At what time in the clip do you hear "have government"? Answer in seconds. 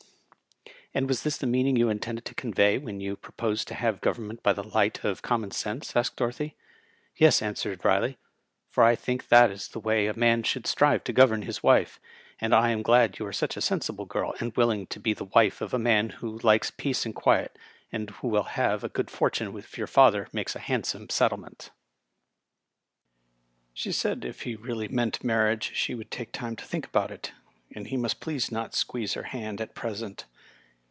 3.75-4.43